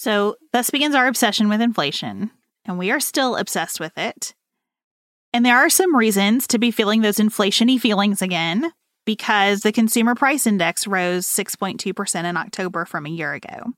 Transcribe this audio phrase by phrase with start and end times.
[0.00, 2.30] So, thus begins our obsession with inflation,
[2.64, 4.34] and we are still obsessed with it.
[5.34, 8.72] And there are some reasons to be feeling those inflationy feelings again
[9.04, 13.74] because the consumer price index rose 6.2% in October from a year ago.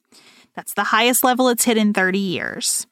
[0.55, 2.87] That's the highest level it's hit in 30 years.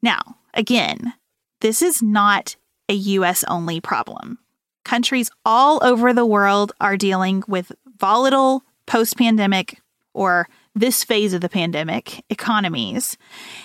[0.00, 1.14] Now, again,
[1.62, 2.54] this is not
[2.88, 4.38] a US only problem.
[4.84, 9.80] Countries all over the world are dealing with volatile post pandemic
[10.14, 13.16] or this phase of the pandemic economies,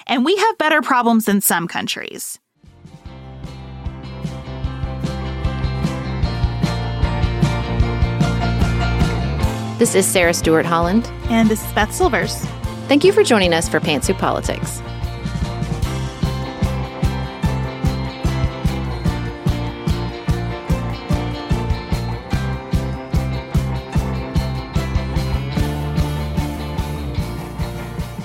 [0.07, 2.39] and we have better problems than some countries.
[9.78, 11.07] This is Sarah Stewart Holland.
[11.32, 12.36] And this is Beth Silvers.
[12.87, 14.79] Thank you for joining us for Pantsuit Politics.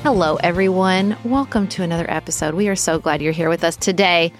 [0.06, 1.16] Hello, everyone.
[1.24, 2.54] Welcome to another episode.
[2.54, 4.32] We are so glad you're here with us today.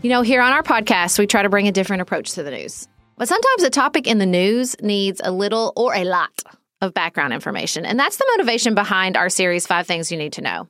[0.00, 2.50] You know, here on our podcast, we try to bring a different approach to the
[2.50, 2.88] news.
[3.18, 6.30] But sometimes a topic in the news needs a little or a lot
[6.80, 7.84] of background information.
[7.84, 10.68] And that's the motivation behind our series, Five Things You Need to Know.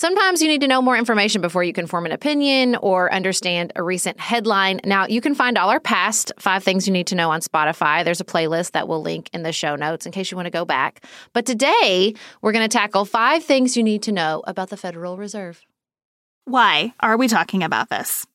[0.00, 3.70] Sometimes you need to know more information before you can form an opinion or understand
[3.76, 4.80] a recent headline.
[4.82, 8.02] Now, you can find all our past five things you need to know on Spotify.
[8.02, 10.50] There's a playlist that we'll link in the show notes in case you want to
[10.50, 11.04] go back.
[11.34, 15.18] But today, we're going to tackle five things you need to know about the Federal
[15.18, 15.60] Reserve.
[16.46, 18.26] Why are we talking about this?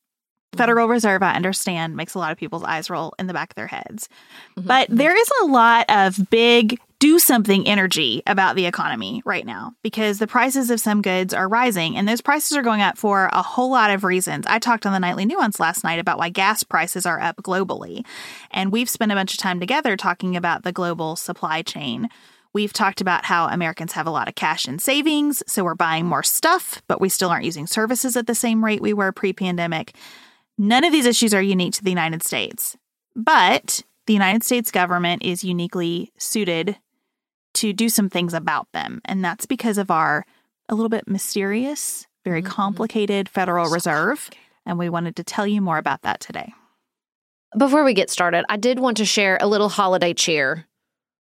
[0.56, 3.56] Federal Reserve, I understand, makes a lot of people's eyes roll in the back of
[3.56, 4.08] their heads.
[4.56, 4.68] Mm-hmm.
[4.68, 9.74] But there is a lot of big do something energy about the economy right now
[9.84, 13.30] because the prices of some goods are rising and those prices are going up for
[13.34, 14.46] a whole lot of reasons.
[14.48, 18.06] I talked on the Nightly Nuance last night about why gas prices are up globally.
[18.52, 22.10] And we've spent a bunch of time together talking about the global supply chain.
[22.54, 26.06] We've talked about how Americans have a lot of cash and savings, so we're buying
[26.06, 29.34] more stuff, but we still aren't using services at the same rate we were pre
[29.34, 29.94] pandemic.
[30.58, 32.78] None of these issues are unique to the United States,
[33.14, 36.78] but the United States government is uniquely suited
[37.56, 39.02] to do some things about them.
[39.06, 40.26] And that's because of our
[40.70, 42.52] a little bit mysterious, very mm-hmm.
[42.52, 44.18] complicated Federal so Reserve.
[44.18, 44.42] Complicated.
[44.68, 46.54] And we wanted to tell you more about that today.
[47.58, 50.66] Before we get started, I did want to share a little holiday cheer.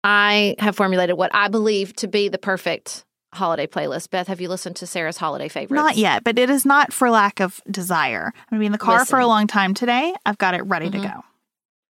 [0.04, 4.10] I have formulated what I believe to be the perfect holiday playlist.
[4.10, 5.80] Beth, have you listened to Sarah's holiday favorites?
[5.80, 8.34] Not yet, but it is not for lack of desire.
[8.36, 9.12] I'm going to be in the car Listen.
[9.12, 10.14] for a long time today.
[10.26, 11.04] I've got it ready mm-hmm.
[11.04, 11.24] to go.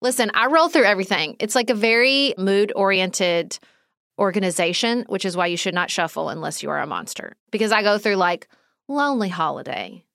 [0.01, 1.37] Listen, I roll through everything.
[1.39, 3.59] It's like a very mood oriented
[4.21, 7.35] organization, which is why you should not shuffle unless you are a monster.
[7.51, 8.47] Because I go through like
[8.87, 10.05] Lonely Holiday,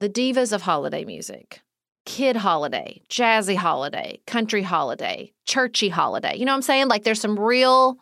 [0.00, 1.62] the divas of holiday music,
[2.04, 6.36] Kid Holiday, Jazzy Holiday, Country Holiday, Churchy Holiday.
[6.36, 6.88] You know what I'm saying?
[6.88, 7.98] Like there's some real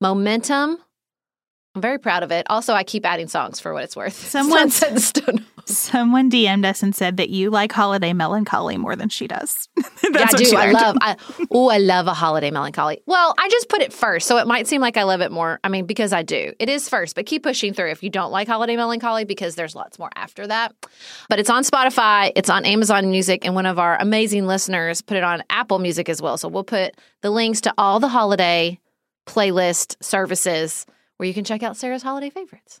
[0.00, 0.78] momentum
[1.78, 2.44] I'm very proud of it.
[2.50, 4.14] Also, I keep adding songs for what it's worth.
[4.28, 5.00] Someone said
[5.68, 9.68] Someone DM'd us and said that you like holiday melancholy more than she does.
[9.76, 10.56] yeah, I do.
[10.56, 10.96] I love.
[11.00, 11.16] I,
[11.50, 13.02] oh, I love a holiday melancholy.
[13.06, 15.60] Well, I just put it first, so it might seem like I love it more.
[15.62, 16.52] I mean, because I do.
[16.58, 19.74] It is first, but keep pushing through if you don't like holiday melancholy because there's
[19.74, 20.74] lots more after that.
[21.28, 25.18] But it's on Spotify, it's on Amazon Music, and one of our amazing listeners put
[25.18, 26.38] it on Apple Music as well.
[26.38, 28.80] So we'll put the links to all the holiday
[29.26, 30.86] playlist services
[31.18, 32.80] where you can check out Sarah's holiday favorites.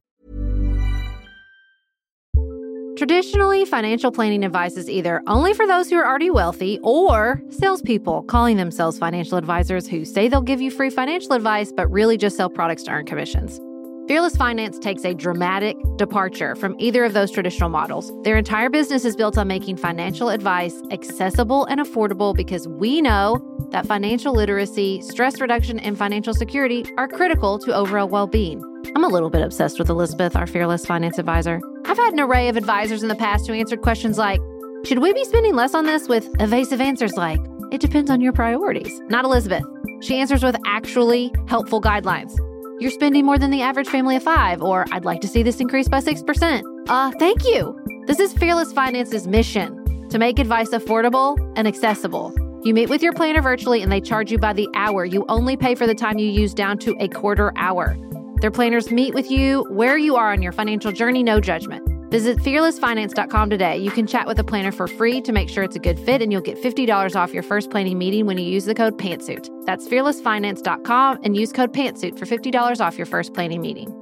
[3.01, 8.21] Traditionally, financial planning advice is either only for those who are already wealthy or salespeople
[8.21, 12.37] calling themselves financial advisors who say they'll give you free financial advice but really just
[12.37, 13.59] sell products to earn commissions.
[14.07, 18.13] Fearless Finance takes a dramatic departure from either of those traditional models.
[18.21, 23.41] Their entire business is built on making financial advice accessible and affordable because we know
[23.71, 28.63] that financial literacy, stress reduction, and financial security are critical to overall well being.
[28.95, 31.61] I'm a little bit obsessed with Elizabeth, our fearless finance advisor.
[31.85, 34.41] I've had an array of advisors in the past who answered questions like
[34.85, 36.07] Should we be spending less on this?
[36.07, 37.39] with evasive answers like
[37.71, 39.01] It depends on your priorities.
[39.09, 39.63] Not Elizabeth.
[40.01, 42.35] She answers with actually helpful guidelines.
[42.81, 45.59] You're spending more than the average family of five, or I'd like to see this
[45.59, 46.63] increase by 6%.
[46.89, 47.79] Uh, thank you.
[48.07, 52.33] This is Fearless Finance's mission to make advice affordable and accessible
[52.65, 55.05] You meet with your planner virtually and they charge you by the hour.
[55.05, 57.95] You only pay for the time you use down to a quarter hour.
[58.41, 61.87] Their planners meet with you where you are on your financial journey, no judgment.
[62.09, 63.77] Visit fearlessfinance.com today.
[63.77, 66.23] You can chat with a planner for free to make sure it's a good fit,
[66.23, 69.65] and you'll get $50 off your first planning meeting when you use the code PANTSUIT.
[69.65, 73.95] That's fearlessfinance.com and use code PANTSUIT for $50 off your first planning meeting.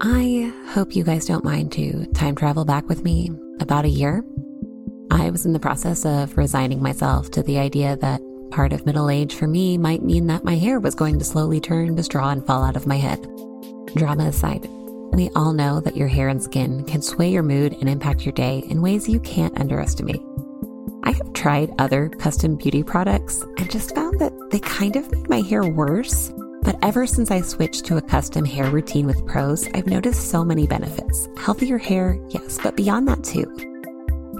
[0.00, 3.30] I hope you guys don't mind to time travel back with me
[3.60, 4.24] about a year.
[5.10, 8.20] I was in the process of resigning myself to the idea that
[8.50, 11.60] part of middle age for me might mean that my hair was going to slowly
[11.60, 13.22] turn to straw and fall out of my head.
[13.94, 14.68] Drama aside,
[15.12, 18.32] we all know that your hair and skin can sway your mood and impact your
[18.32, 20.22] day in ways you can't underestimate.
[21.04, 25.28] I have tried other custom beauty products and just found that they kind of made
[25.28, 26.32] my hair worse.
[26.62, 30.44] But ever since I switched to a custom hair routine with Prose, I've noticed so
[30.44, 31.28] many benefits.
[31.38, 33.77] Healthier hair, yes, but beyond that too.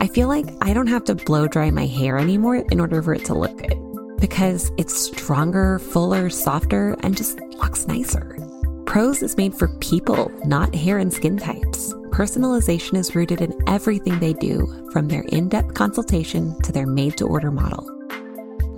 [0.01, 3.15] I feel like I don't have to blow dry my hair anymore in order for
[3.15, 3.79] it to look good
[4.21, 8.37] because it's stronger, fuller, softer, and just looks nicer.
[8.87, 11.93] Prose is made for people, not hair and skin types.
[12.11, 17.17] Personalization is rooted in everything they do, from their in depth consultation to their made
[17.17, 17.87] to order model.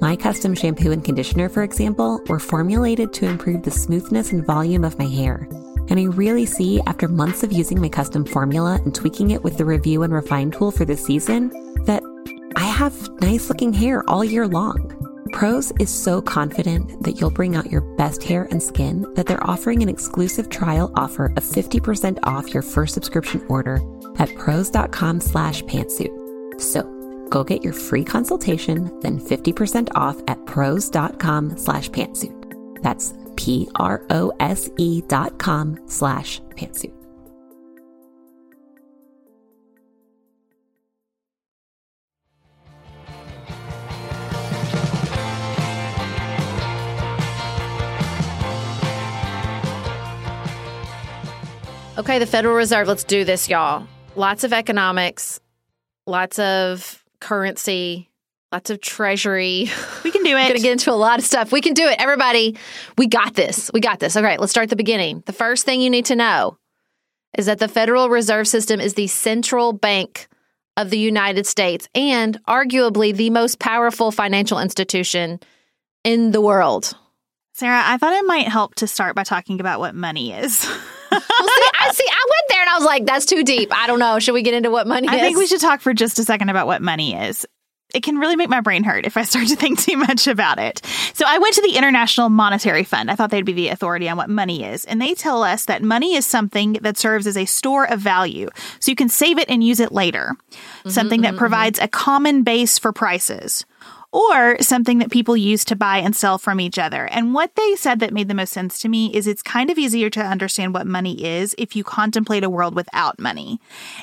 [0.00, 4.84] My custom shampoo and conditioner, for example, were formulated to improve the smoothness and volume
[4.84, 5.46] of my hair.
[5.90, 9.58] And I really see, after months of using my custom formula and tweaking it with
[9.58, 11.50] the review and refine tool for this season,
[11.84, 12.02] that
[12.56, 14.96] I have nice looking hair all year long.
[15.32, 19.46] Prose is so confident that you'll bring out your best hair and skin that they're
[19.46, 23.81] offering an exclusive trial offer of 50% off your first subscription order
[24.19, 26.60] at prose.com slash pantsuit.
[26.60, 26.82] So
[27.31, 32.82] go get your free consultation, then 50% off at prose.com slash pantsuit.
[32.82, 36.92] That's P-R-O-S-E dot com slash pantsuit.
[51.96, 53.86] Okay, the Federal Reserve, let's do this, y'all.
[54.16, 55.40] Lots of economics,
[56.06, 58.09] lots of currency,
[58.52, 59.69] lots of treasury.
[60.05, 60.49] We can do We're it.
[60.49, 61.52] going to get into a lot of stuff.
[61.52, 61.97] We can do it.
[62.00, 62.56] Everybody,
[62.99, 63.70] we got this.
[63.73, 64.17] We got this.
[64.17, 65.23] All right, let's start at the beginning.
[65.26, 66.58] The first thing you need to know
[67.38, 70.26] is that the Federal Reserve System is the central bank
[70.76, 75.38] of the United States and arguably the most powerful financial institution
[76.05, 76.93] in the world.
[77.55, 80.67] Sarah, I thought it might help to start by talking about what money is.
[81.11, 82.06] Well, see, I see.
[82.08, 83.70] I went there and I was like, "That's too deep.
[83.76, 84.19] I don't know.
[84.20, 86.25] Should we get into what money I is?" think we should talk for just a
[86.25, 87.44] second about what money is.
[87.94, 90.58] It can really make my brain hurt if I start to think too much about
[90.58, 90.81] it.
[91.14, 93.10] So I went to the International Monetary Fund.
[93.10, 94.84] I thought they'd be the authority on what money is.
[94.84, 98.48] And they tell us that money is something that serves as a store of value.
[98.78, 100.37] So you can save it and use it later.
[100.50, 101.87] Mm-hmm, something that mm-hmm, provides mm-hmm.
[101.87, 103.64] a common base for prices.
[104.12, 107.06] Or something that people use to buy and sell from each other.
[107.06, 109.78] And what they said that made the most sense to me is it's kind of
[109.78, 113.60] easier to understand what money is if you contemplate a world without money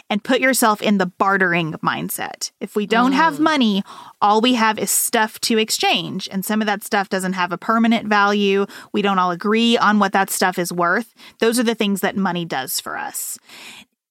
[0.09, 2.51] and put yourself in the bartering mindset.
[2.61, 3.39] If we don't have mm.
[3.39, 3.83] money,
[4.21, 6.29] all we have is stuff to exchange.
[6.31, 8.65] And some of that stuff doesn't have a permanent value.
[8.93, 11.13] We don't all agree on what that stuff is worth.
[11.39, 13.37] Those are the things that money does for us.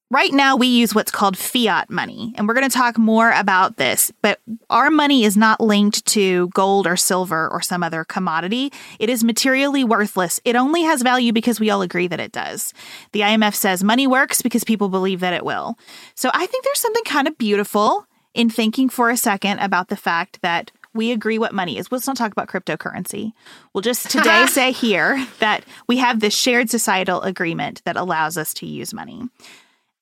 [0.08, 3.76] Right now, we use what's called fiat money, and we're going to talk more about
[3.76, 4.12] this.
[4.23, 4.38] But
[4.70, 8.72] our money is not linked to gold or silver or some other commodity.
[9.01, 10.41] It is materially worthless.
[10.44, 12.72] It only has value because we all agree that it does.
[13.10, 15.77] The IMF says money works because people believe that it will.
[16.15, 19.96] So I think there's something kind of beautiful in thinking for a second about the
[19.96, 21.91] fact that we agree what money is.
[21.91, 23.32] Let's not talk about cryptocurrency.
[23.72, 28.55] We'll just today say here that we have this shared societal agreement that allows us
[28.55, 29.29] to use money.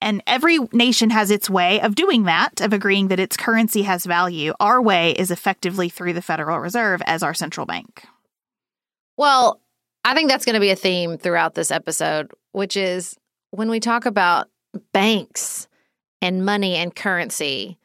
[0.05, 4.05] And every nation has its way of doing that, of agreeing that its currency has
[4.05, 4.53] value.
[4.61, 8.05] Our way is effectively through the Federal Reserve as our central bank.
[9.17, 9.63] Well,
[10.05, 13.17] I think that's going to be a theme throughout this episode, which is
[13.51, 14.51] when we talk about
[14.93, 15.69] banks
[16.21, 17.79] and money and currency,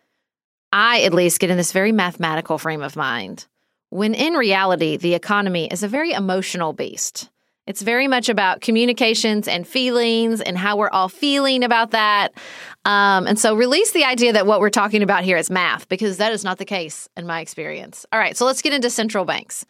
[0.73, 3.47] I at least get in this very mathematical frame of mind.
[3.91, 7.29] When in reality, the economy is a very emotional beast.
[7.69, 12.33] It's very much about communications and feelings and how we're all feeling about that.
[12.83, 16.17] Um, and so release the idea that what we're talking about here is math, because
[16.17, 18.07] that is not the case in my experience.
[18.11, 19.67] All right, so let's get into central banks.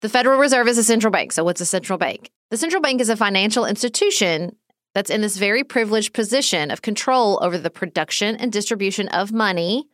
[0.00, 1.30] The Federal Reserve is a central bank.
[1.30, 2.32] So, what's a central bank?
[2.50, 4.56] The central bank is a financial institution
[4.92, 9.84] that's in this very privileged position of control over the production and distribution of money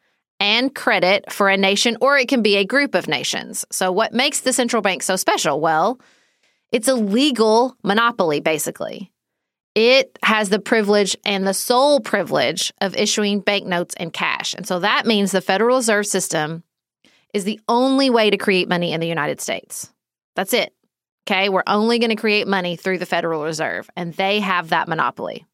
[0.41, 3.67] and credit for a nation, or it can be a group of nations.
[3.71, 5.61] So, what makes the central bank so special?
[5.61, 6.01] Well,
[6.73, 9.13] it's a legal monopoly, basically.
[9.75, 14.55] it has the privilege and the sole privilege of issuing banknotes and cash.
[14.55, 16.63] And so that means the Federal Reserve System
[17.33, 19.91] is the only way to create money in the United States.
[20.37, 20.75] That's it.
[21.27, 21.49] Okay.
[21.49, 25.47] We're only going to create money through the Federal Reserve, and they have that monopoly.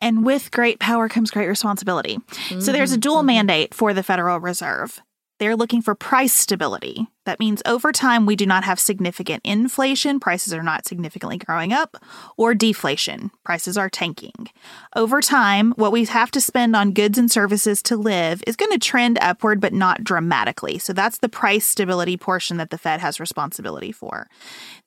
[0.00, 2.18] And with great power comes great responsibility.
[2.18, 2.60] Mm-hmm.
[2.60, 3.26] So there's a dual mm-hmm.
[3.26, 5.00] mandate for the Federal Reserve.
[5.38, 7.06] They're looking for price stability.
[7.24, 11.72] That means over time, we do not have significant inflation, prices are not significantly growing
[11.72, 11.96] up,
[12.36, 14.48] or deflation, prices are tanking.
[14.96, 18.72] Over time, what we have to spend on goods and services to live is going
[18.72, 20.78] to trend upward, but not dramatically.
[20.78, 24.28] So that's the price stability portion that the Fed has responsibility for.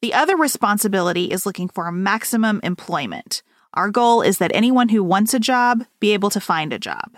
[0.02, 3.42] The other responsibility is looking for maximum employment.
[3.74, 7.16] Our goal is that anyone who wants a job be able to find a job.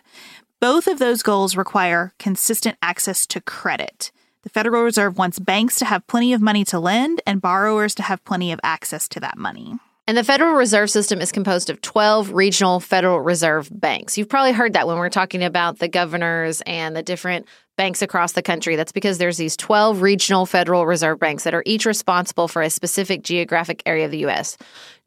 [0.63, 4.13] Both of those goals require consistent access to credit.
[4.43, 8.03] The Federal Reserve wants banks to have plenty of money to lend and borrowers to
[8.03, 9.75] have plenty of access to that money.
[10.08, 14.17] And the Federal Reserve System is composed of 12 regional Federal Reserve banks.
[14.17, 18.33] You've probably heard that when we're talking about the governors and the different banks across
[18.33, 18.75] the country.
[18.75, 22.69] That's because there's these 12 regional Federal Reserve banks that are each responsible for a
[22.69, 24.57] specific geographic area of the U.S.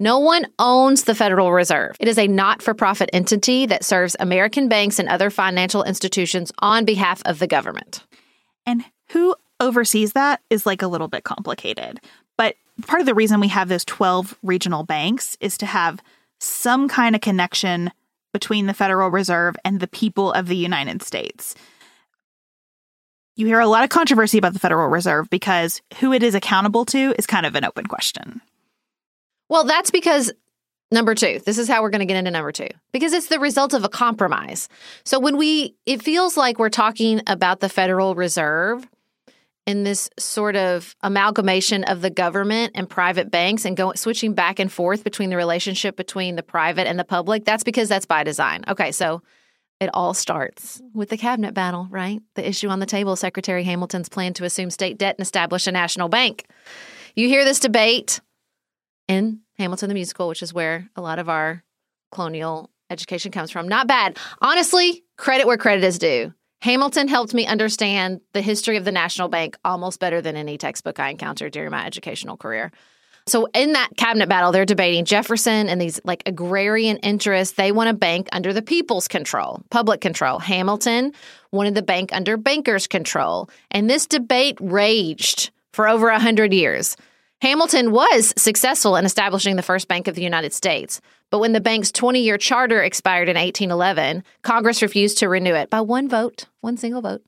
[0.00, 1.96] No one owns the Federal Reserve.
[2.00, 6.52] It is a not for profit entity that serves American banks and other financial institutions
[6.58, 8.04] on behalf of the government.
[8.66, 12.00] And who oversees that is like a little bit complicated.
[12.36, 12.56] But
[12.86, 16.02] part of the reason we have those 12 regional banks is to have
[16.38, 17.90] some kind of connection
[18.32, 21.54] between the Federal Reserve and the people of the United States
[23.36, 26.84] you hear a lot of controversy about the Federal Reserve because who it is accountable
[26.86, 28.40] to is kind of an open question.
[29.48, 30.32] Well, that's because
[30.90, 33.38] number two, this is how we're going to get into number two, because it's the
[33.38, 34.68] result of a compromise.
[35.04, 38.88] So when we, it feels like we're talking about the Federal Reserve
[39.66, 44.58] in this sort of amalgamation of the government and private banks and going switching back
[44.58, 47.44] and forth between the relationship between the private and the public.
[47.44, 48.64] That's because that's by design.
[48.68, 49.22] Okay, so
[49.80, 52.20] it all starts with the cabinet battle, right?
[52.34, 55.72] The issue on the table Secretary Hamilton's plan to assume state debt and establish a
[55.72, 56.46] national bank.
[57.14, 58.20] You hear this debate
[59.08, 61.62] in Hamilton the Musical, which is where a lot of our
[62.10, 63.68] colonial education comes from.
[63.68, 64.18] Not bad.
[64.40, 66.32] Honestly, credit where credit is due.
[66.62, 70.98] Hamilton helped me understand the history of the national bank almost better than any textbook
[70.98, 72.72] I encountered during my educational career.
[73.28, 77.56] So in that cabinet battle, they're debating Jefferson and these like agrarian interests.
[77.56, 80.38] They want a bank under the people's control, public control.
[80.38, 81.12] Hamilton
[81.50, 83.50] wanted the bank under bankers' control.
[83.72, 86.96] And this debate raged for over a hundred years.
[87.42, 91.00] Hamilton was successful in establishing the first bank of the United States.
[91.30, 95.68] But when the bank's 20 year charter expired in 1811, Congress refused to renew it
[95.68, 97.22] by one vote, one single vote.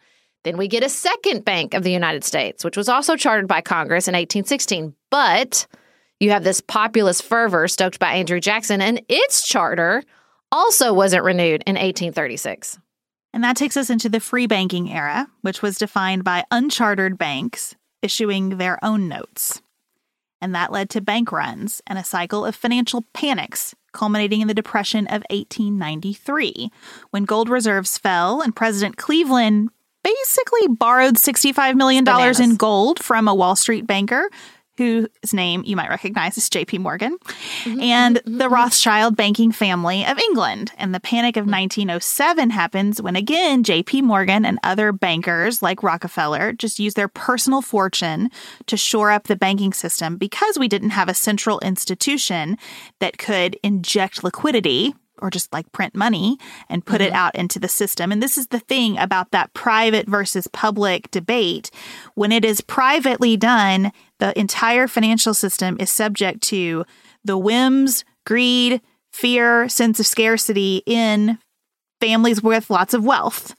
[0.44, 3.60] Then we get a second Bank of the United States, which was also chartered by
[3.60, 4.94] Congress in 1816.
[5.10, 5.66] But
[6.20, 10.02] you have this populist fervor stoked by Andrew Jackson, and its charter
[10.50, 12.78] also wasn't renewed in 1836.
[13.32, 17.76] And that takes us into the free banking era, which was defined by unchartered banks
[18.02, 19.60] issuing their own notes.
[20.40, 24.54] And that led to bank runs and a cycle of financial panics, culminating in the
[24.54, 26.70] Depression of 1893,
[27.10, 29.70] when gold reserves fell and President Cleveland
[30.04, 32.40] basically borrowed $65 million Bananas.
[32.40, 34.30] in gold from a Wall Street banker
[34.78, 38.54] whose name you might recognize as JP Morgan, mm-hmm, and mm-hmm, the mm-hmm.
[38.54, 40.72] Rothschild banking family of England.
[40.78, 46.52] And the Panic of 1907 happens when, again, JP Morgan and other bankers like Rockefeller
[46.52, 48.30] just use their personal fortune
[48.66, 52.56] to shore up the banking system because we didn't have a central institution
[53.00, 57.08] that could inject liquidity or just like print money and put mm-hmm.
[57.08, 58.12] it out into the system.
[58.12, 61.70] And this is the thing about that private versus public debate.
[62.14, 66.84] When it is privately done, the entire financial system is subject to
[67.24, 68.80] the whims, greed,
[69.12, 71.38] fear, sense of scarcity in
[72.00, 73.54] families with lots of wealth.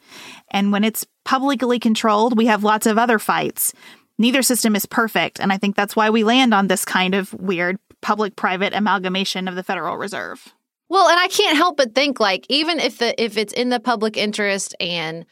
[0.51, 3.73] And when it's publicly controlled, we have lots of other fights.
[4.17, 5.39] Neither system is perfect.
[5.39, 9.47] And I think that's why we land on this kind of weird public private amalgamation
[9.47, 10.53] of the Federal Reserve.
[10.89, 13.79] Well, and I can't help but think like even if the if it's in the
[13.79, 15.25] public interest and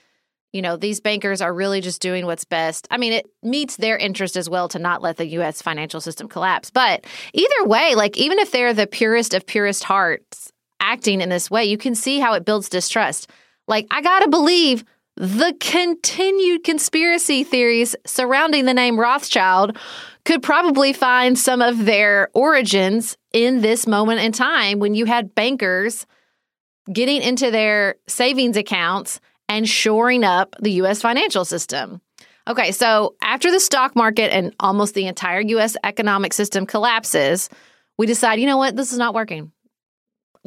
[0.54, 2.88] you know these bankers are really just doing what's best.
[2.92, 6.28] I mean, it meets their interest as well to not let the US financial system
[6.28, 6.70] collapse.
[6.70, 11.50] But either way, like even if they're the purest of purest hearts acting in this
[11.50, 13.30] way, you can see how it builds distrust.
[13.68, 14.86] Like I got to believe
[15.16, 19.76] the continued conspiracy theories surrounding the name Rothschild
[20.28, 25.34] could probably find some of their origins in this moment in time when you had
[25.34, 26.06] bankers
[26.92, 32.02] getting into their savings accounts and shoring up the US financial system.
[32.46, 37.50] Okay, so after the stock market and almost the entire US economic system collapses,
[37.98, 39.54] we decide, you know what, this is not working.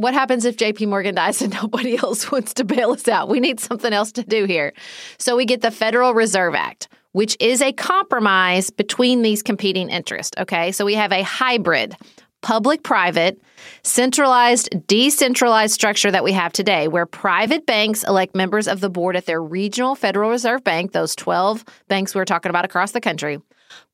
[0.01, 3.29] What happens if JP Morgan dies and nobody else wants to bail us out?
[3.29, 4.73] We need something else to do here.
[5.19, 10.35] So we get the Federal Reserve Act, which is a compromise between these competing interests.
[10.39, 10.73] Okay.
[10.73, 11.97] So we have a hybrid
[12.43, 13.39] public private,
[13.83, 19.15] centralized, decentralized structure that we have today, where private banks elect members of the board
[19.15, 23.39] at their regional Federal Reserve Bank, those 12 banks we're talking about across the country.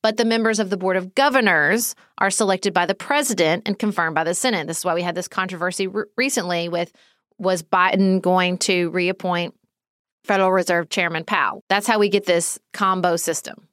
[0.03, 4.15] But the members of the Board of Governors are selected by the president and confirmed
[4.15, 4.67] by the Senate.
[4.67, 6.93] This is why we had this controversy re- recently with
[7.39, 9.55] was Biden going to reappoint
[10.25, 11.63] Federal Reserve Chairman Powell.
[11.69, 13.69] That's how we get this combo system.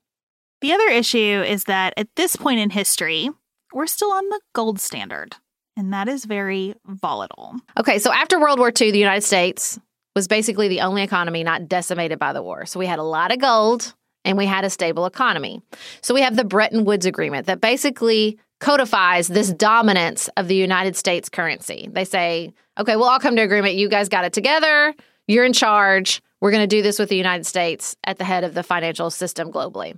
[0.62, 3.30] The other issue is that at this point in history,
[3.74, 5.36] we're still on the gold standard,
[5.76, 7.56] and that is very volatile.
[7.78, 9.80] Okay, so after World War II, the United States
[10.16, 12.66] was basically the only economy not decimated by the war.
[12.66, 13.94] So we had a lot of gold
[14.26, 15.62] and we had a stable economy.
[16.02, 20.96] So we have the Bretton Woods Agreement that basically codifies this dominance of the United
[20.96, 21.90] States currency.
[21.92, 23.76] They say, okay, we'll all come to agreement.
[23.76, 24.94] You guys got it together.
[25.28, 26.22] You're in charge.
[26.40, 29.10] We're going to do this with the United States at the head of the financial
[29.10, 29.98] system globally.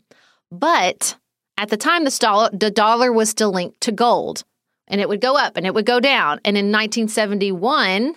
[0.51, 1.15] But
[1.57, 4.43] at the time, the, the dollar was still linked to gold
[4.87, 6.39] and it would go up and it would go down.
[6.45, 8.15] And in 1971,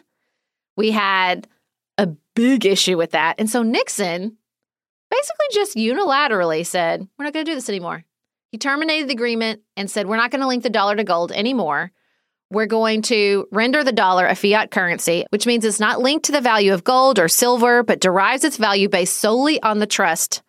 [0.77, 1.47] we had
[1.97, 3.35] a big issue with that.
[3.39, 4.37] And so Nixon
[5.11, 8.05] basically just unilaterally said, We're not going to do this anymore.
[8.51, 11.33] He terminated the agreement and said, We're not going to link the dollar to gold
[11.33, 11.93] anymore.
[12.51, 16.33] We're going to render the dollar a fiat currency, which means it's not linked to
[16.33, 20.43] the value of gold or silver, but derives its value based solely on the trust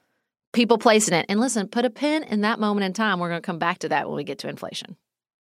[0.52, 1.26] people place in it.
[1.30, 3.20] And listen, put a pin in that moment in time.
[3.20, 4.96] We're going to come back to that when we get to inflation.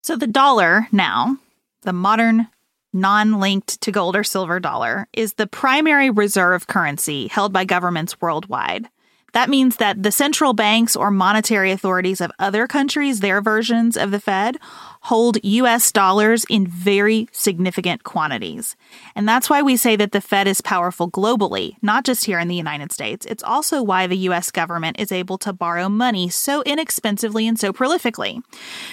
[0.03, 1.37] So the dollar now,
[1.83, 2.49] the modern
[2.93, 8.21] non linked to gold or silver dollar, is the primary reserve currency held by governments
[8.21, 8.88] worldwide.
[9.32, 14.11] That means that the central banks or monetary authorities of other countries, their versions of
[14.11, 14.56] the Fed,
[15.02, 18.76] hold US dollars in very significant quantities.
[19.14, 22.49] And that's why we say that the Fed is powerful globally, not just here in
[22.49, 23.26] the United States.
[23.26, 27.72] It's also why the US government is able to borrow money so inexpensively and so
[27.72, 28.40] prolifically.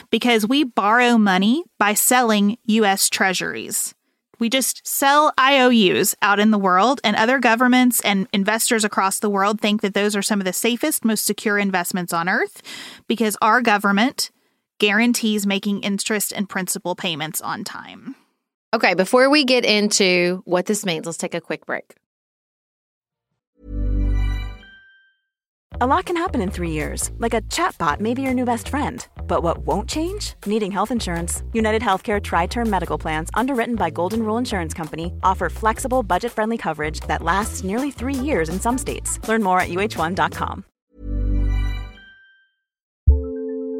[0.10, 3.95] Because we borrow money by selling US treasuries.
[4.39, 9.30] We just sell IOUs out in the world, and other governments and investors across the
[9.30, 12.62] world think that those are some of the safest, most secure investments on earth
[13.08, 14.32] because our government
[14.80, 18.15] guarantees making interest and principal payments on time.
[18.74, 21.95] Okay, before we get into what this means, let's take a quick break.
[25.82, 28.69] A lot can happen in three years, like a chatbot may be your new best
[28.69, 29.06] friend.
[29.27, 30.35] But what won't change?
[30.45, 31.43] Needing health insurance.
[31.51, 36.31] United Healthcare Tri Term Medical Plans, underwritten by Golden Rule Insurance Company, offer flexible, budget
[36.31, 39.19] friendly coverage that lasts nearly three years in some states.
[39.27, 40.65] Learn more at uh1.com.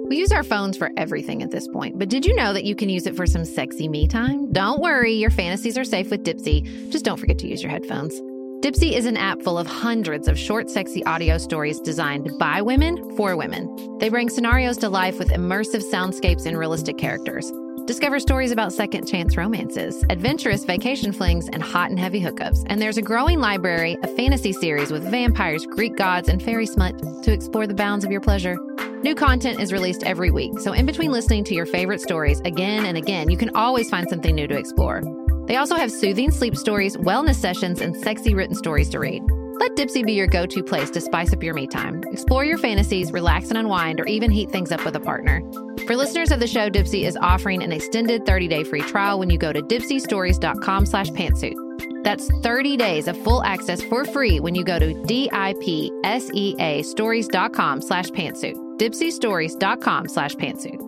[0.08, 2.76] We use our phones for everything at this point, but did you know that you
[2.76, 4.52] can use it for some sexy me time?
[4.52, 6.92] Don't worry, your fantasies are safe with Dipsea.
[6.92, 8.22] Just don't forget to use your headphones.
[8.66, 13.16] Dipsea is an app full of hundreds of short, sexy audio stories designed by women
[13.16, 14.00] for women.
[14.00, 17.54] They bring scenarios to life with immersive soundscapes and realistic characters.
[17.86, 22.66] Discover stories about second chance romances, adventurous vacation flings, and hot and heavy hookups.
[22.66, 26.98] And there's a growing library of fantasy series with vampires, Greek gods, and fairy smut
[27.22, 28.58] to explore the bounds of your pleasure.
[29.04, 32.88] New content is released every week, so in between listening to your favorite stories again
[32.88, 35.04] and again, you can always find something new to explore.
[35.48, 39.24] They also have soothing sleep stories, wellness sessions, and sexy written stories to read.
[39.58, 42.04] Let Dipsea be your go to place to spice up your me time.
[42.12, 45.42] Explore your fantasies, relax and unwind, or even heat things up with a partner.
[45.88, 49.30] For listeners of the show, Dipsea is offering an extended 30 day free trial when
[49.30, 51.56] you go to dipseastories.com slash pantsuit.
[52.04, 58.10] That's 30 days of full access for free when you go to D-I-P-S-E-A stories.com slash
[58.10, 58.78] pantsuit.
[58.78, 60.85] dipseastories.com slash pantsuit.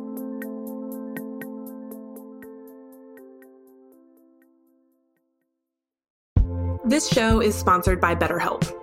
[6.88, 8.74] This show is sponsored by BetterHelp.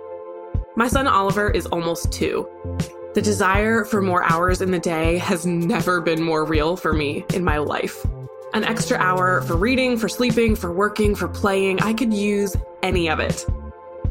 [0.75, 2.47] My son Oliver is almost two.
[3.15, 7.25] The desire for more hours in the day has never been more real for me
[7.33, 8.05] in my life.
[8.53, 13.09] An extra hour for reading, for sleeping, for working, for playing, I could use any
[13.09, 13.43] of it.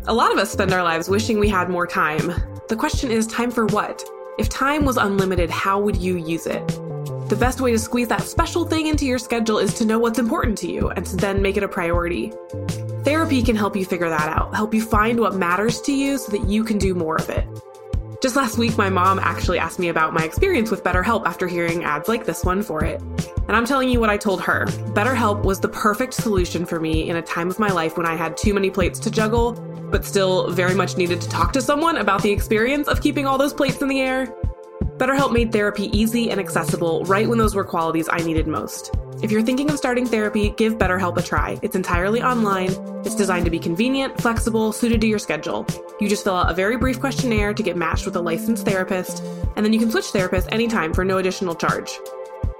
[0.08, 2.34] A lot of us spend our lives wishing we had more time.
[2.68, 4.02] The question is time for what?
[4.40, 6.66] If time was unlimited, how would you use it?
[7.28, 10.18] The best way to squeeze that special thing into your schedule is to know what's
[10.18, 12.32] important to you and to then make it a priority.
[13.04, 16.32] Therapy can help you figure that out, help you find what matters to you so
[16.32, 17.46] that you can do more of it.
[18.22, 21.84] Just last week, my mom actually asked me about my experience with BetterHelp after hearing
[21.84, 23.02] ads like this one for it.
[23.46, 24.64] And I'm telling you what I told her.
[24.94, 28.16] BetterHelp was the perfect solution for me in a time of my life when I
[28.16, 29.52] had too many plates to juggle,
[29.90, 33.36] but still very much needed to talk to someone about the experience of keeping all
[33.36, 34.34] those plates in the air.
[34.96, 38.96] BetterHelp made therapy easy and accessible right when those were qualities I needed most.
[39.22, 41.58] If you're thinking of starting therapy, give BetterHelp a try.
[41.62, 42.70] It's entirely online.
[43.04, 45.66] It's designed to be convenient, flexible, suited to your schedule.
[46.00, 49.22] You just fill out a very brief questionnaire to get matched with a licensed therapist,
[49.56, 51.98] and then you can switch therapists anytime for no additional charge.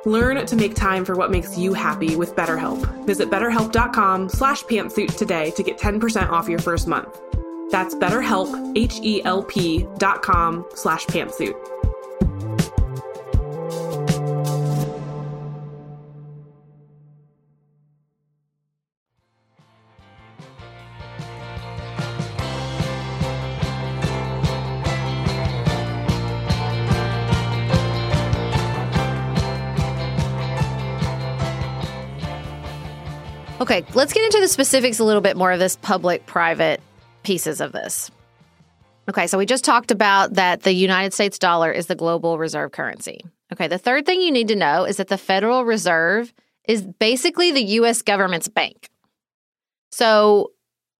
[0.07, 3.07] Learn to make time for what makes you happy with BetterHelp.
[3.07, 7.21] Visit betterhelp.com slash pantsuit today to get 10% off your first month.
[7.71, 11.74] That's betterhelp, H-E-L-P dot com slash pantsuit.
[33.75, 36.81] Okay, let's get into the specifics a little bit more of this public private
[37.25, 38.09] pieces of this.
[39.09, 42.71] Okay, so we just talked about that the United States dollar is the global reserve
[42.71, 43.19] currency.
[43.53, 46.33] Okay, the third thing you need to know is that the Federal Reserve
[46.69, 48.89] is basically the US government's bank.
[49.91, 50.53] So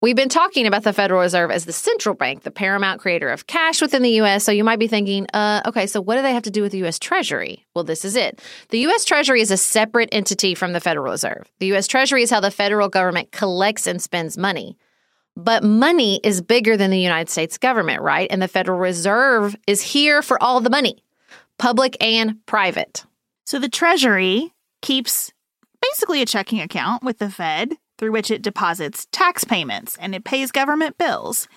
[0.05, 3.47] We've been talking about the Federal Reserve as the central bank, the paramount creator of
[3.47, 4.45] cash within the U.S.
[4.45, 6.73] So you might be thinking, uh, okay, so what do they have to do with
[6.73, 6.99] the U.S.
[6.99, 7.65] Treasury?
[7.73, 8.43] Well, this is it.
[8.69, 9.07] The U.S.
[9.07, 11.51] Treasury is a separate entity from the Federal Reserve.
[11.59, 11.87] The U.S.
[11.87, 14.77] Treasury is how the federal government collects and spends money.
[15.39, 18.31] But money is bigger than the United States government, right?
[18.31, 21.03] And the Federal Reserve is here for all the money,
[21.57, 23.07] public and private.
[23.47, 25.33] So the Treasury keeps
[25.81, 30.25] basically a checking account with the Fed through which it deposits tax payments and it
[30.25, 31.49] pays government bills.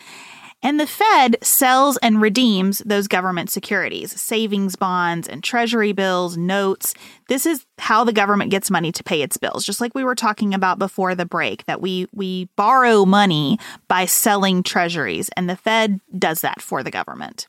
[0.63, 6.95] And the Fed sells and redeems those government securities, savings bonds and treasury bills, notes.
[7.29, 9.63] This is how the government gets money to pay its bills.
[9.63, 14.05] Just like we were talking about before the break that we we borrow money by
[14.05, 17.45] selling treasuries and the Fed does that for the government.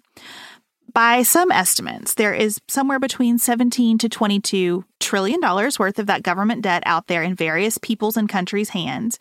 [0.93, 6.23] By some estimates, there is somewhere between 17 to 22 trillion dollars worth of that
[6.23, 9.19] government debt out there in various people's and countries' hands.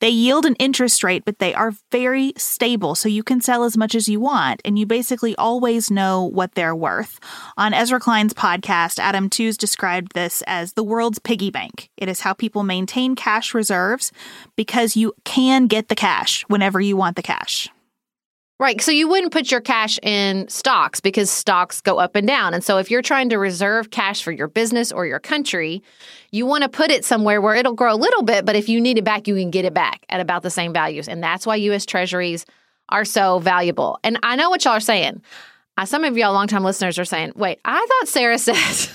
[0.00, 3.76] They yield an interest rate, but they are very stable, so you can sell as
[3.76, 7.18] much as you want, and you basically always know what they're worth.
[7.56, 11.90] On Ezra Klein's podcast, Adam Tooze described this as the world's piggy bank.
[11.96, 14.12] It is how people maintain cash reserves
[14.54, 17.68] because you can get the cash whenever you want the cash.
[18.60, 18.80] Right.
[18.80, 22.54] So you wouldn't put your cash in stocks because stocks go up and down.
[22.54, 25.80] And so if you're trying to reserve cash for your business or your country,
[26.32, 28.80] you want to put it somewhere where it'll grow a little bit, but if you
[28.80, 31.06] need it back, you can get it back at about the same values.
[31.06, 32.46] And that's why US treasuries
[32.88, 34.00] are so valuable.
[34.02, 35.22] And I know what y'all are saying.
[35.76, 38.90] Uh, some of y'all longtime listeners are saying, wait, I thought Sarah said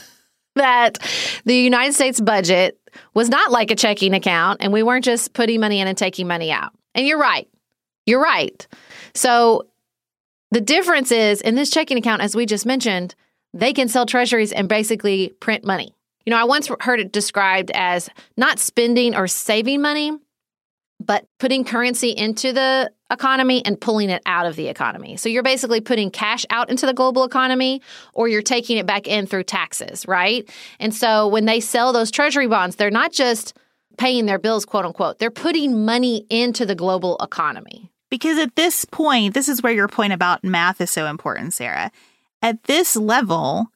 [0.56, 0.98] that
[1.46, 2.78] the United States budget
[3.14, 6.28] was not like a checking account and we weren't just putting money in and taking
[6.28, 6.74] money out.
[6.96, 7.48] And you're right.
[8.06, 8.68] You're right.
[9.14, 9.68] So
[10.52, 13.16] the difference is in this checking account, as we just mentioned,
[13.54, 15.94] they can sell treasuries and basically print money.
[16.26, 20.12] You know, I once heard it described as not spending or saving money,
[21.00, 25.18] but putting currency into the economy and pulling it out of the economy.
[25.18, 27.82] So you're basically putting cash out into the global economy
[28.14, 30.50] or you're taking it back in through taxes, right?
[30.80, 33.58] And so when they sell those treasury bonds, they're not just
[33.98, 37.92] paying their bills, quote unquote, they're putting money into the global economy.
[38.14, 41.92] Because at this point, this is where your point about math is so important, Sarah.
[42.44, 43.70] At this level,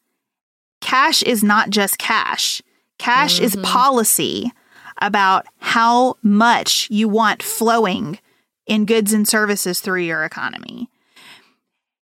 [0.79, 2.61] cash is not just cash,
[2.99, 3.45] cash mm-hmm.
[3.45, 4.51] is policy
[5.01, 8.19] about how much you want flowing
[8.67, 10.87] in goods and services through your economy.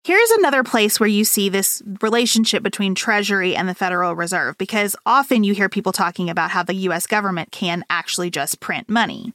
[0.04, 4.98] Here's another place where you see this relationship between Treasury and the Federal Reserve, because
[5.06, 9.32] often you hear people talking about how the US government can actually just print money.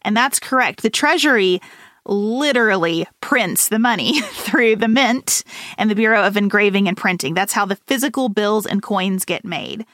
[0.00, 0.80] And that's correct.
[0.80, 1.60] The Treasury
[2.08, 5.44] literally prints the money through the Mint
[5.76, 7.34] and the Bureau of Engraving and Printing.
[7.34, 9.84] That's how the physical bills and coins get made.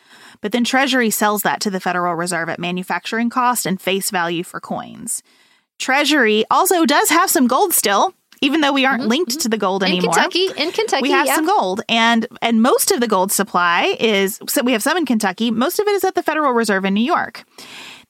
[0.41, 4.45] But then Treasury sells that to the Federal Reserve at manufacturing cost and face value
[4.45, 5.23] for coins.
[5.79, 9.11] Treasury also does have some gold still, even though we aren't mm-hmm.
[9.11, 10.13] linked to the gold in anymore.
[10.13, 11.37] Kentucky, in Kentucky, we have yeah.
[11.37, 15.07] some gold, and and most of the gold supply is so we have some in
[15.07, 15.51] Kentucky.
[15.51, 17.45] Most of it is at the Federal Reserve in New York.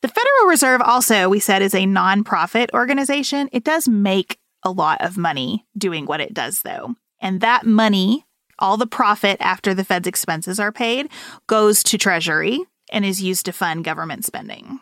[0.05, 3.49] The Federal Reserve also, we said, is a nonprofit organization.
[3.53, 6.95] It does make a lot of money doing what it does, though.
[7.21, 8.27] And that money,
[8.59, 11.09] all the profit after the Fed's expenses are paid,
[11.47, 12.61] goes to Treasury
[12.93, 14.79] and is used to fund government spending.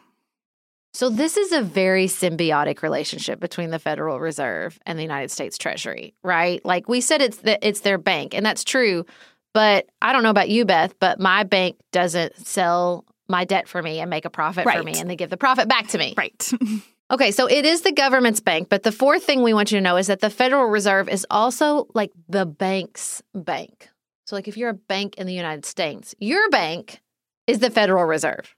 [0.92, 5.56] So, this is a very symbiotic relationship between the Federal Reserve and the United States
[5.56, 6.60] Treasury, right?
[6.64, 9.06] Like we said, it's the, it's their bank, and that's true.
[9.54, 13.82] But I don't know about you, Beth, but my bank doesn't sell my debt for
[13.82, 14.78] me and make a profit right.
[14.78, 16.14] for me and they give the profit back to me.
[16.16, 16.52] Right.
[17.10, 19.82] okay, so it is the government's bank, but the fourth thing we want you to
[19.82, 23.88] know is that the Federal Reserve is also like the bank's bank.
[24.26, 27.00] So like if you're a bank in the United States, your bank
[27.46, 28.54] is the Federal Reserve.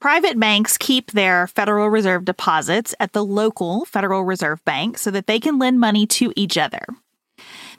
[0.00, 5.26] Private banks keep their Federal Reserve deposits at the local Federal Reserve Bank so that
[5.26, 6.86] they can lend money to each other.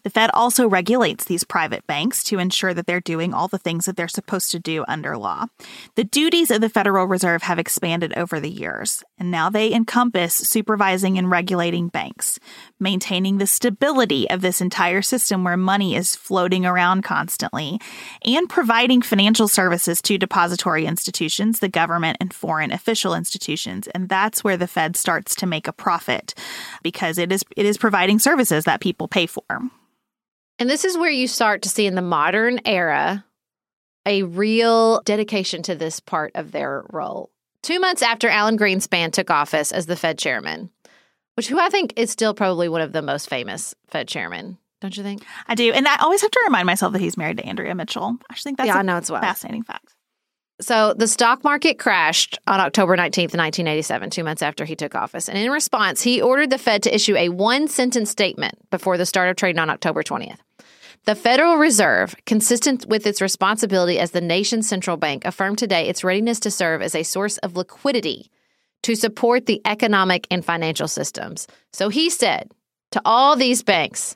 [0.04, 3.86] The Fed also regulates these private banks to ensure that they're doing all the things
[3.86, 5.46] that they're supposed to do under law.
[5.96, 10.34] The duties of the Federal Reserve have expanded over the years, and now they encompass
[10.34, 12.40] supervising and regulating banks,
[12.80, 17.80] maintaining the stability of this entire system where money is floating around constantly,
[18.26, 23.88] and providing financial services to depository institutions, the government, and foreign official institutions.
[23.90, 26.34] And that's where the Fed starts to make a profit
[26.84, 29.44] because it is it is providing services that people pay for.
[30.62, 33.26] And this is where you start to see in the modern era
[34.06, 37.32] a real dedication to this part of their role.
[37.64, 40.70] Two months after Alan Greenspan took office as the Fed chairman,
[41.34, 44.96] which who I think is still probably one of the most famous Fed chairmen, don't
[44.96, 45.24] you think?
[45.48, 45.74] I do.
[45.74, 48.18] And I always have to remind myself that he's married to Andrea Mitchell.
[48.30, 49.20] I just think that's yeah, a I know it's well.
[49.20, 49.96] fascinating fact.
[50.62, 55.28] So the stock market crashed on October 19th, 1987, two months after he took office.
[55.28, 59.06] And in response, he ordered the Fed to issue a one sentence statement before the
[59.08, 60.38] start of trading on October 20th.
[61.06, 66.04] The Federal Reserve, consistent with its responsibility as the nation's central bank, affirmed today its
[66.04, 68.30] readiness to serve as a source of liquidity
[68.84, 71.48] to support the economic and financial systems.
[71.74, 72.52] So he said
[72.92, 74.16] to all these banks,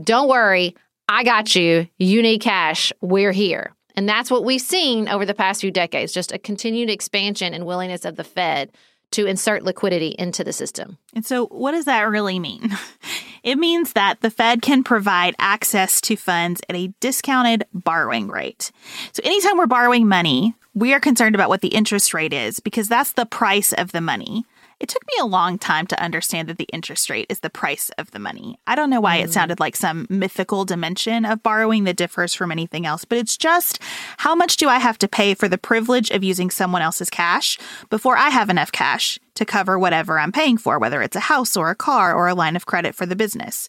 [0.00, 0.76] don't worry,
[1.08, 1.88] I got you.
[1.98, 2.92] You need cash.
[3.00, 3.74] We're here.
[3.96, 7.66] And that's what we've seen over the past few decades just a continued expansion and
[7.66, 8.70] willingness of the Fed
[9.12, 10.98] to insert liquidity into the system.
[11.14, 12.76] And so, what does that really mean?
[13.42, 18.70] It means that the Fed can provide access to funds at a discounted borrowing rate.
[19.12, 22.88] So, anytime we're borrowing money, we are concerned about what the interest rate is because
[22.88, 24.44] that's the price of the money.
[24.80, 27.90] It took me a long time to understand that the interest rate is the price
[27.98, 28.58] of the money.
[28.66, 29.32] I don't know why it mm.
[29.32, 33.78] sounded like some mythical dimension of borrowing that differs from anything else, but it's just
[34.16, 37.58] how much do I have to pay for the privilege of using someone else's cash
[37.90, 41.58] before I have enough cash to cover whatever I'm paying for, whether it's a house
[41.58, 43.68] or a car or a line of credit for the business.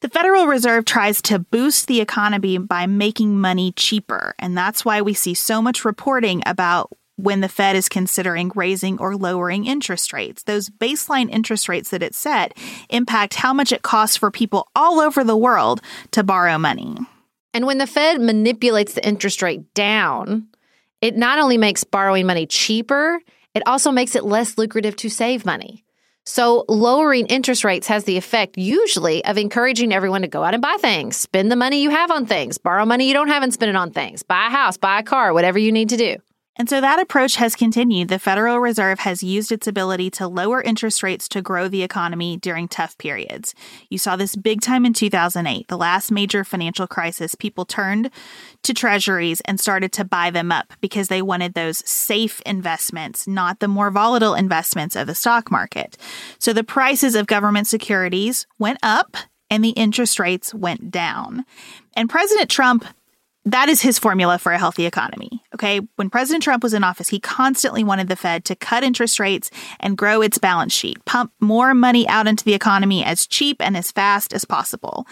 [0.00, 5.00] The Federal Reserve tries to boost the economy by making money cheaper, and that's why
[5.00, 10.12] we see so much reporting about when the Fed is considering raising or lowering interest
[10.12, 10.42] rates.
[10.42, 12.56] Those baseline interest rates that it set
[12.90, 15.80] impact how much it costs for people all over the world
[16.12, 16.96] to borrow money.
[17.52, 20.48] And when the Fed manipulates the interest rate down,
[21.00, 23.20] it not only makes borrowing money cheaper,
[23.54, 25.84] it also makes it less lucrative to save money.
[26.26, 30.62] So, lowering interest rates has the effect usually of encouraging everyone to go out and
[30.62, 33.52] buy things, spend the money you have on things, borrow money you don't have and
[33.52, 36.16] spend it on things, buy a house, buy a car, whatever you need to do.
[36.56, 38.08] And so that approach has continued.
[38.08, 42.36] The Federal Reserve has used its ability to lower interest rates to grow the economy
[42.36, 43.54] during tough periods.
[43.90, 47.34] You saw this big time in 2008, the last major financial crisis.
[47.34, 48.08] People turned
[48.62, 53.58] to treasuries and started to buy them up because they wanted those safe investments, not
[53.58, 55.96] the more volatile investments of the stock market.
[56.38, 59.16] So the prices of government securities went up
[59.50, 61.44] and the interest rates went down.
[61.96, 62.84] And President Trump
[63.46, 65.42] that is his formula for a healthy economy.
[65.54, 65.80] Okay.
[65.96, 69.50] When President Trump was in office, he constantly wanted the Fed to cut interest rates
[69.80, 73.76] and grow its balance sheet, pump more money out into the economy as cheap and
[73.76, 75.06] as fast as possible.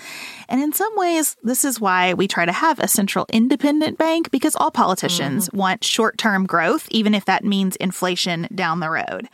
[0.49, 4.31] And in some ways, this is why we try to have a central independent bank
[4.31, 5.55] because all politicians mm.
[5.55, 9.29] want short term growth, even if that means inflation down the road.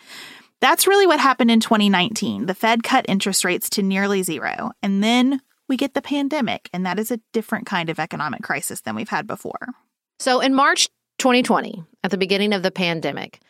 [0.61, 2.47] That's really what happened in 2019.
[2.47, 4.73] The Fed cut interest rates to nearly zero.
[4.83, 8.81] And then we get the pandemic, and that is a different kind of economic crisis
[8.81, 9.68] than we've had before.
[10.18, 13.40] So in March 2020, at the beginning of the pandemic,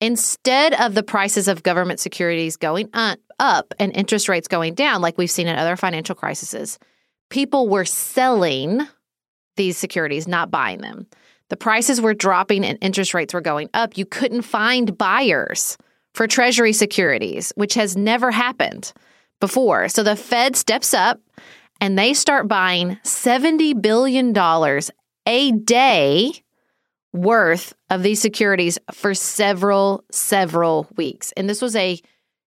[0.00, 5.18] instead of the prices of government securities going up and interest rates going down, like
[5.18, 6.78] we've seen in other financial crises,
[7.30, 8.86] people were selling
[9.56, 11.06] these securities, not buying them.
[11.48, 13.96] The prices were dropping and interest rates were going up.
[13.96, 15.76] You couldn't find buyers
[16.14, 18.92] for Treasury securities, which has never happened
[19.40, 19.88] before.
[19.88, 21.20] So the Fed steps up
[21.80, 24.36] and they start buying $70 billion
[25.26, 26.32] a day
[27.12, 31.32] worth of these securities for several, several weeks.
[31.36, 32.00] And this was a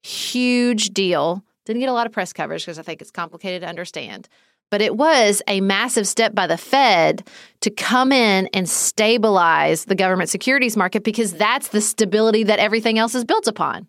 [0.03, 1.45] huge deal.
[1.65, 4.29] Didn't get a lot of press coverage because I think it's complicated to understand.
[4.71, 7.29] But it was a massive step by the Fed
[7.61, 12.99] to come in and stabilize the government securities market because that's the stability that everything
[12.99, 13.87] else is built upon.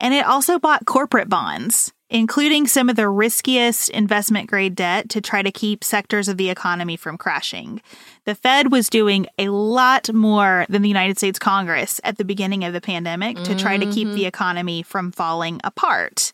[0.00, 5.20] And it also bought corporate bonds including some of the riskiest investment grade debt to
[5.20, 7.82] try to keep sectors of the economy from crashing.
[8.24, 12.64] The Fed was doing a lot more than the United States Congress at the beginning
[12.64, 14.26] of the pandemic to try to keep the Mm-hmm.
[14.26, 16.32] economy from falling apart.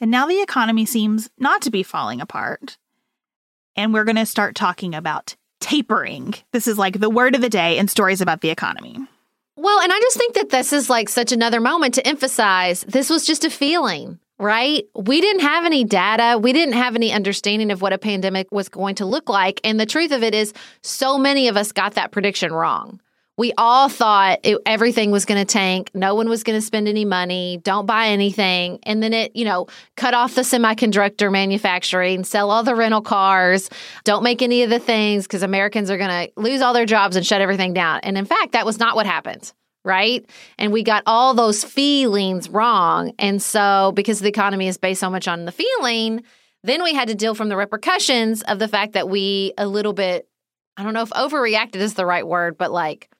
[0.00, 2.76] And now the economy seems not to be falling apart.
[3.76, 6.34] And we're going to start talking about tapering.
[6.52, 8.98] This is like the word of the day in stories about the economy.
[9.56, 13.08] Well, and I just think that this is like such another moment to emphasize this
[13.10, 14.84] was just a feeling, right?
[14.94, 16.38] We didn't have any data.
[16.38, 19.60] We didn't have any understanding of what a pandemic was going to look like.
[19.64, 20.52] And the truth of it is,
[20.82, 23.00] so many of us got that prediction wrong
[23.38, 25.90] we all thought it, everything was going to tank.
[25.94, 27.60] No one was going to spend any money.
[27.64, 28.78] Don't buy anything.
[28.82, 33.70] And then it, you know, cut off the semiconductor manufacturing, sell all the rental cars,
[34.04, 37.16] don't make any of the things because Americans are going to lose all their jobs
[37.16, 38.00] and shut everything down.
[38.02, 39.52] And in fact, that was not what happened.
[39.84, 40.24] Right.
[40.58, 43.12] And we got all those feelings wrong.
[43.18, 46.22] And so, because the economy is based so much on the feeling,
[46.62, 49.92] then we had to deal from the repercussions of the fact that we a little
[49.92, 50.28] bit,
[50.76, 53.10] I don't know if overreacted is the right word, but like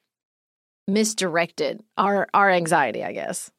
[0.86, 3.50] misdirected our our anxiety, I guess.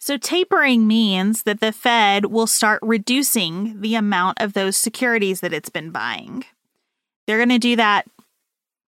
[0.00, 5.52] So tapering means that the Fed will start reducing the amount of those securities that
[5.52, 6.44] it's been buying.
[7.26, 8.06] They're going to do that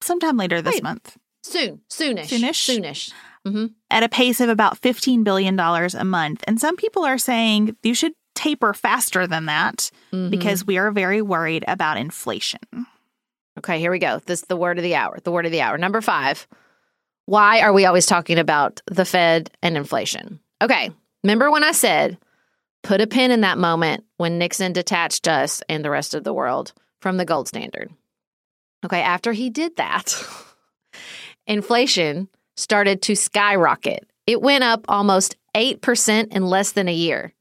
[0.00, 1.16] sometime later this Wait, month.
[1.42, 2.80] Soon, soonish, Soonish?
[2.80, 3.12] soonish.
[3.46, 3.66] Mm-hmm.
[3.90, 6.44] At a pace of about $15 billion a month.
[6.46, 10.30] And some people are saying you should taper faster than that Mm-hmm.
[10.30, 12.60] because we are very worried about inflation.
[13.58, 14.20] Okay, here we go.
[14.26, 15.18] This is the word of the hour.
[15.22, 15.78] The word of the hour.
[15.78, 16.46] Number five.
[17.26, 20.40] Why are we always talking about the Fed and inflation?
[20.60, 20.90] Okay,
[21.22, 22.18] remember when I said
[22.82, 26.32] put a pin in that moment when Nixon detached us and the rest of the
[26.34, 27.90] world from the gold standard?
[28.84, 30.12] Okay, after he did that,
[31.46, 32.28] inflation
[32.60, 34.08] started to skyrocket.
[34.26, 37.32] It went up almost 8% in less than a year.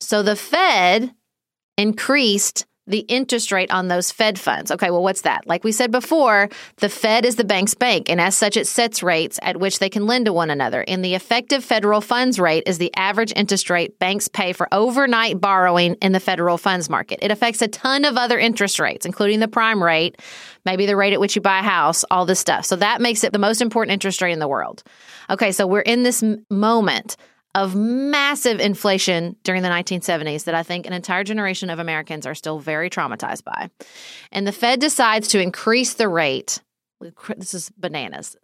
[0.00, 1.12] So the Fed
[1.76, 4.70] increased the interest rate on those Fed funds.
[4.70, 5.46] Okay, well, what's that?
[5.46, 9.02] Like we said before, the Fed is the bank's bank, and as such, it sets
[9.02, 10.84] rates at which they can lend to one another.
[10.86, 15.40] And the effective federal funds rate is the average interest rate banks pay for overnight
[15.40, 17.18] borrowing in the federal funds market.
[17.22, 20.20] It affects a ton of other interest rates, including the prime rate,
[20.64, 22.64] maybe the rate at which you buy a house, all this stuff.
[22.64, 24.82] So that makes it the most important interest rate in the world.
[25.28, 27.16] Okay, so we're in this moment
[27.54, 32.34] of massive inflation during the 1970s that I think an entire generation of Americans are
[32.34, 33.70] still very traumatized by.
[34.30, 36.60] And the Fed decides to increase the rate.
[37.36, 38.36] This is bananas.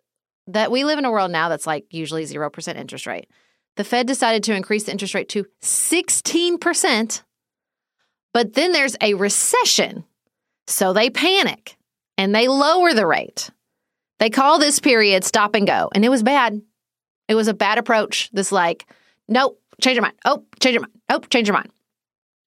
[0.49, 3.29] That we live in a world now that's like usually 0% interest rate.
[3.77, 7.23] The Fed decided to increase the interest rate to 16%,
[8.33, 10.05] but then there's a recession.
[10.67, 11.77] So they panic
[12.17, 13.51] and they lower the rate.
[14.19, 16.61] They call this period stop and go, and it was bad.
[17.29, 18.31] It was a bad approach.
[18.33, 18.87] This like,
[19.29, 20.17] nope, change your mind.
[20.25, 20.93] Oh, change your mind.
[21.09, 21.71] Oh, change your mind.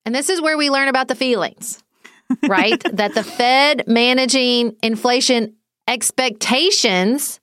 [0.05, 1.83] And this is where we learn about the feelings,
[2.47, 2.81] right?
[2.93, 5.55] that the Fed managing inflation
[5.87, 7.39] expectations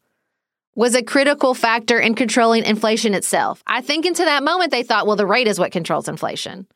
[0.74, 3.62] was a critical factor in controlling inflation itself.
[3.66, 6.66] I think into that moment they thought, well, the rate is what controls inflation.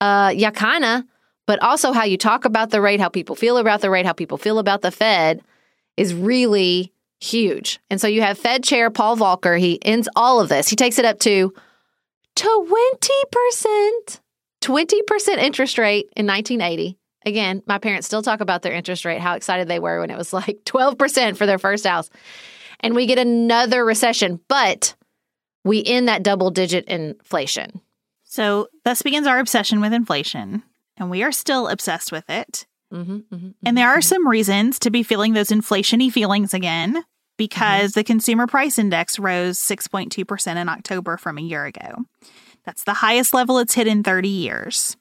[0.00, 1.04] Uh, yeah, kinda,
[1.46, 4.12] but also how you talk about the rate, how people feel about the rate, how
[4.12, 5.42] people feel about the Fed
[5.96, 7.80] is really huge.
[7.90, 9.58] And so you have Fed Chair Paul Volcker.
[9.58, 10.68] He ends all of this.
[10.68, 11.52] He takes it up to
[12.36, 14.20] 20%,
[14.60, 16.98] 20% interest rate in 1980.
[17.26, 20.16] Again, my parents still talk about their interest rate, how excited they were when it
[20.16, 22.10] was like 12% for their first house.
[22.80, 24.94] And we get another recession, but
[25.64, 27.80] we end that double digit inflation.
[28.24, 30.62] So, thus begins our obsession with inflation,
[30.96, 32.66] and we are still obsessed with it.
[32.92, 37.04] Mm-hmm, mm-hmm, And there are some reasons to be feeling those inflationy feelings again
[37.36, 42.04] because the consumer price index rose 6.2% in October from a year ago.
[42.64, 44.96] That's the highest level it's hit in 30 years.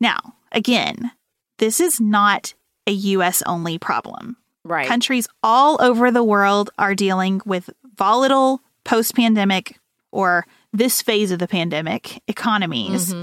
[0.00, 1.10] Now, again,
[1.58, 2.54] this is not
[2.86, 4.36] a US only problem.
[4.64, 4.86] right.
[4.86, 9.78] Countries all over the world are dealing with volatile post pandemic
[10.12, 13.14] or this phase of the pandemic economies.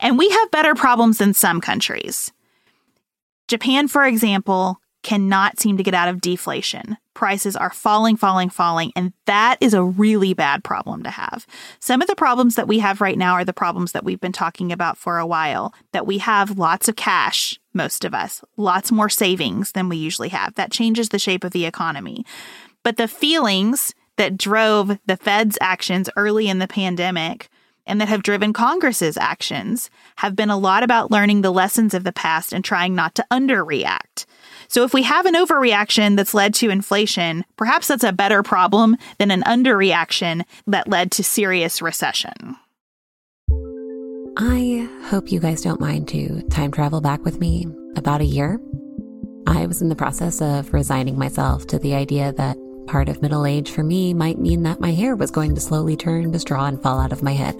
[0.00, 2.32] And we have better problems than some countries.
[3.50, 6.96] Japan, for example, cannot seem to get out of deflation.
[7.14, 11.48] Prices are falling, falling, falling, and that is a really bad problem to have.
[11.80, 14.30] Some of the problems that we have right now are the problems that we've been
[14.30, 18.92] talking about for a while that we have lots of cash, most of us, lots
[18.92, 20.54] more savings than we usually have.
[20.54, 22.24] That changes the shape of the economy.
[22.84, 27.48] But the feelings that drove the Fed's actions early in the pandemic
[27.86, 32.04] and that have driven Congress's actions have been a lot about learning the lessons of
[32.04, 34.26] the past and trying not to underreact.
[34.68, 38.96] So if we have an overreaction that's led to inflation, perhaps that's a better problem
[39.18, 42.56] than an underreaction that led to serious recession.
[44.36, 47.66] I hope you guys don't mind to time travel back with me
[47.96, 48.60] about a year.
[49.46, 52.56] I was in the process of resigning myself to the idea that
[52.90, 55.96] part of middle age for me might mean that my hair was going to slowly
[55.96, 57.56] turn to straw and fall out of my head.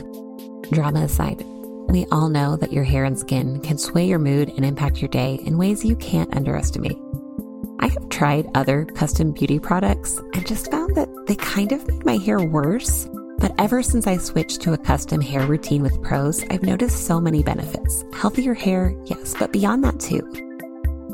[0.72, 1.45] Drama aside,
[1.89, 5.09] we all know that your hair and skin can sway your mood and impact your
[5.09, 6.99] day in ways you can't underestimate.
[7.78, 12.05] I have tried other custom beauty products and just found that they kind of made
[12.05, 13.09] my hair worse.
[13.39, 17.20] But ever since I switched to a custom hair routine with Prose, I've noticed so
[17.20, 18.05] many benefits.
[18.12, 20.28] Healthier hair, yes, but beyond that too.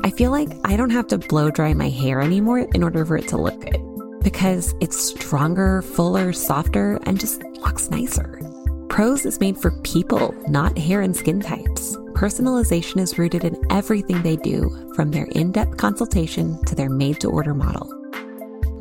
[0.03, 3.15] I feel like I don't have to blow dry my hair anymore in order for
[3.15, 3.86] it to look good
[4.27, 8.41] because it's stronger, fuller, softer, and just looks nicer.
[8.89, 11.95] Prose is made for people, not hair and skin types.
[12.11, 17.21] Personalization is rooted in everything they do, from their in depth consultation to their made
[17.21, 17.87] to order model.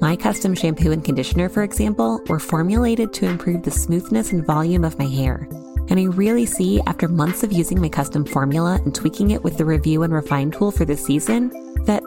[0.00, 4.82] My custom shampoo and conditioner, for example, were formulated to improve the smoothness and volume
[4.82, 5.46] of my hair.
[5.88, 9.58] And I really see, after months of using my custom formula and tweaking it with
[9.58, 11.50] the review and refine tool for this season,
[11.84, 12.02] that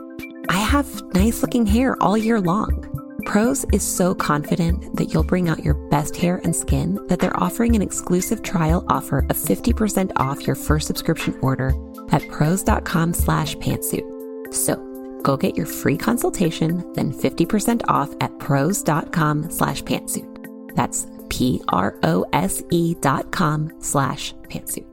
[0.50, 2.99] I have nice looking hair all year long.
[3.26, 7.44] Prose is so confident that you'll bring out your best hair and skin that they're
[7.44, 11.74] offering an exclusive trial offer of 50% off your first subscription order
[12.12, 14.54] at prose.com slash pantsuit.
[14.54, 14.90] So
[15.24, 20.76] Go get your free consultation, then 50% off at prose.com slash pantsuit.
[20.76, 24.89] That's P-R-O-S-E dot com slash pantsuit.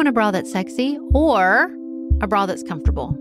[0.00, 1.70] Want a bra that's sexy or
[2.22, 3.14] a bra that's comfortable?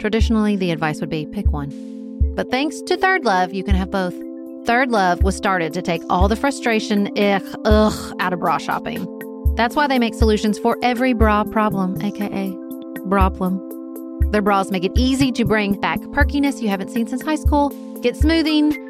[0.00, 1.70] Traditionally, the advice would be pick one.
[2.34, 4.12] But thanks to Third Love, you can have both.
[4.66, 9.06] Third Love was started to take all the frustration, ugh, ugh, out of bra shopping.
[9.54, 12.50] That's why they make solutions for every bra problem, aka
[13.04, 13.60] bra problem.
[14.32, 17.68] Their bras make it easy to bring back perkiness you haven't seen since high school,
[18.00, 18.89] get smoothing,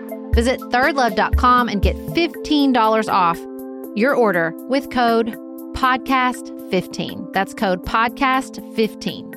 [0.33, 3.39] Visit thirdlove.com and get $15 off
[3.95, 5.35] your order with code
[5.75, 7.33] podcast15.
[7.33, 9.31] That's code podcast15.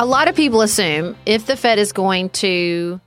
[0.00, 3.00] A lot of people assume if the Fed is going to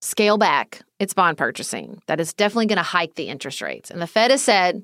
[0.00, 3.90] scale back its bond purchasing, That is definitely going to hike the interest rates.
[3.90, 4.82] And the Fed has said,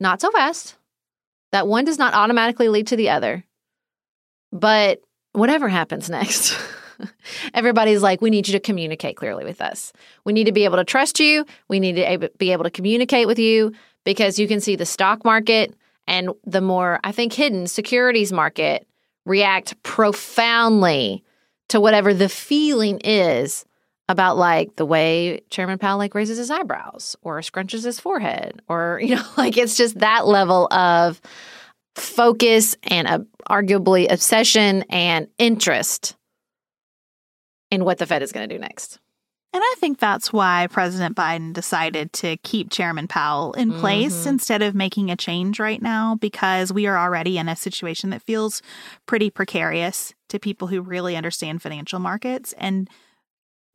[0.00, 0.76] not so fast.
[1.52, 3.44] That one does not automatically lead to the other.
[4.52, 5.00] But
[5.32, 6.58] whatever happens next,
[7.54, 9.92] everybody's like, we need you to communicate clearly with us.
[10.24, 11.44] We need to be able to trust you.
[11.68, 13.72] We need to be able to communicate with you
[14.04, 15.74] because you can see the stock market
[16.06, 18.86] and the more, I think, hidden securities market
[19.26, 21.22] react profoundly
[21.68, 23.66] to whatever the feeling is
[24.08, 29.00] about like the way Chairman Powell like raises his eyebrows or scrunches his forehead or
[29.02, 31.20] you know like it's just that level of
[31.94, 36.16] focus and uh, arguably obsession and interest
[37.70, 38.98] in what the Fed is going to do next.
[39.52, 44.28] And I think that's why President Biden decided to keep Chairman Powell in place mm-hmm.
[44.28, 48.22] instead of making a change right now, because we are already in a situation that
[48.22, 48.60] feels
[49.06, 52.52] pretty precarious to people who really understand financial markets.
[52.58, 52.90] And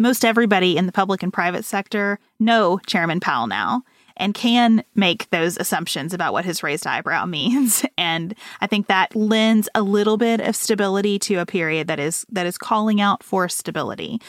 [0.03, 3.83] most everybody in the public and private sector know Chairman Powell now
[4.17, 7.85] and can make those assumptions about what his raised eyebrow means.
[7.97, 12.25] And i think that lends a little bit of stability to a period that is
[12.29, 14.19] that is calling out for stability.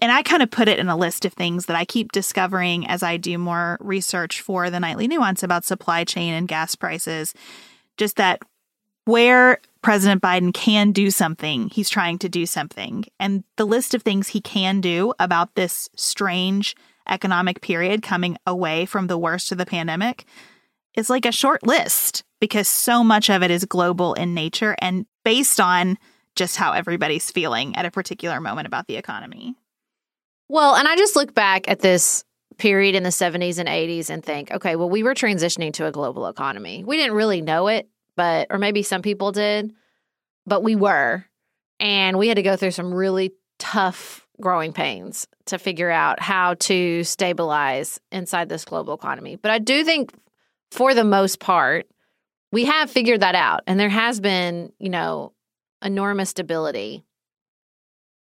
[0.00, 2.86] And i kind of put it in a list of things that i keep discovering
[2.86, 7.34] as i do more research for the nightly nuance about supply chain and gas prices
[7.98, 8.40] just that
[9.08, 13.06] where President Biden can do something, he's trying to do something.
[13.18, 16.76] And the list of things he can do about this strange
[17.08, 20.26] economic period coming away from the worst of the pandemic
[20.94, 25.06] is like a short list because so much of it is global in nature and
[25.24, 25.96] based on
[26.36, 29.54] just how everybody's feeling at a particular moment about the economy.
[30.50, 32.24] Well, and I just look back at this
[32.58, 35.92] period in the 70s and 80s and think, okay, well, we were transitioning to a
[35.92, 36.84] global economy.
[36.84, 37.88] We didn't really know it,
[38.18, 39.72] but, or maybe some people did,
[40.44, 41.24] but we were.
[41.78, 46.54] And we had to go through some really tough growing pains to figure out how
[46.54, 49.36] to stabilize inside this global economy.
[49.36, 50.12] But I do think
[50.72, 51.86] for the most part,
[52.50, 53.62] we have figured that out.
[53.68, 55.32] And there has been, you know,
[55.80, 57.04] enormous stability.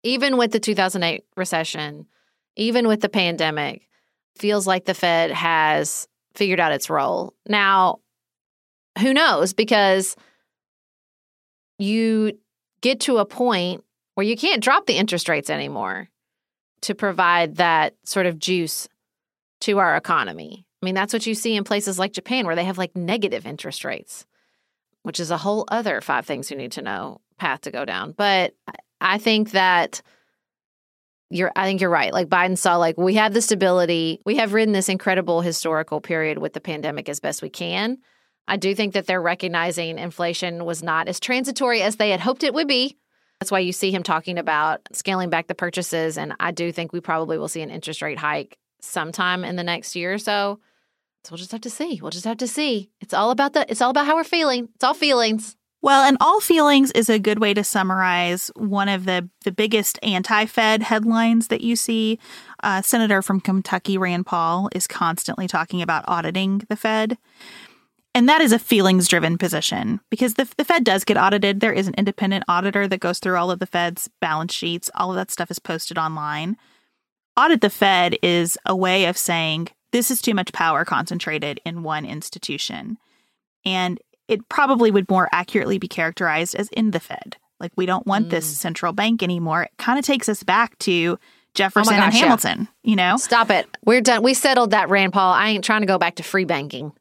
[0.04, 2.06] Even with the 2008 recession,
[2.58, 3.88] even with the pandemic,
[4.38, 6.06] feels like the Fed has
[6.36, 7.34] figured out its role.
[7.48, 8.00] Now,
[9.00, 9.54] who knows?
[9.54, 10.16] Because
[11.78, 12.34] you
[12.82, 13.84] get to a point
[14.16, 16.10] where you can't drop the interest rates anymore
[16.82, 18.88] to provide that sort of juice
[19.62, 20.66] to our economy.
[20.82, 23.46] I mean, that's what you see in places like Japan where they have like negative
[23.46, 24.26] interest rates,
[25.04, 28.14] which is a whole other five things you need to know path to go down.
[28.14, 28.54] But
[29.02, 30.02] I think that
[31.30, 32.14] you're I think you're right.
[32.14, 34.20] Like Biden saw like we have the stability.
[34.26, 38.00] We have ridden this incredible historical period with the pandemic as best we can.
[38.50, 42.44] I do think that they're recognizing inflation was not as transitory as they had hoped
[42.44, 42.98] it would be.
[43.40, 46.92] That's why you see him talking about scaling back the purchases and I do think
[46.92, 50.60] we probably will see an interest rate hike sometime in the next year or so.
[51.24, 52.00] So we'll just have to see.
[52.02, 52.90] We'll just have to see.
[53.02, 54.70] It's all about the it's all about how we're feeling.
[54.76, 55.56] It's all feelings.
[55.82, 59.98] Well, and all feelings is a good way to summarize one of the, the biggest
[60.04, 62.20] anti Fed headlines that you see.
[62.62, 67.18] Uh, Senator from Kentucky, Rand Paul, is constantly talking about auditing the Fed.
[68.16, 71.60] And that is a feelings driven position because the, the Fed does get audited.
[71.60, 74.90] There is an independent auditor that goes through all of the Fed's balance sheets.
[74.96, 76.58] All of that stuff is posted online.
[77.38, 81.84] Audit the Fed is a way of saying this is too much power concentrated in
[81.84, 82.98] one institution.
[83.64, 87.38] And it probably would more accurately be characterized as in the Fed.
[87.60, 88.32] Like we don't want mm.
[88.32, 89.64] this central bank anymore.
[89.64, 91.20] It kind of takes us back to
[91.54, 92.90] Jefferson oh gosh, and Hamilton, yeah.
[92.90, 93.18] you know?
[93.18, 93.68] Stop it.
[93.84, 94.24] We're done.
[94.24, 95.34] We settled that, Rand Paul.
[95.34, 96.94] I ain't trying to go back to free banking.